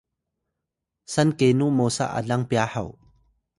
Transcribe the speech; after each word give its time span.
san 1.13 1.29
kenu 1.39 1.65
mosa 1.77 2.05
alang 2.17 2.43
Pyahaw? 2.49 2.89